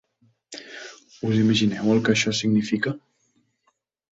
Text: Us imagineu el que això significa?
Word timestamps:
Us 1.27 1.37
imagineu 1.43 1.91
el 1.97 2.01
que 2.07 2.15
això 2.17 2.33
significa? 2.41 2.95